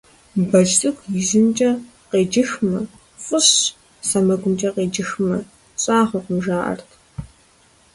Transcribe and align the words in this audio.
Бэдж 0.49 0.71
цӀыкӀу 0.79 1.09
ижьымкӀэ 1.19 1.71
къеджыхмэ, 2.09 2.77
фӀыщ, 3.23 3.47
сэмэгумкӀэ 4.07 4.69
къеджыхмэ, 4.75 5.35
щӀагъуэкъым, 5.81 6.39
жаӀэрт. 6.45 6.89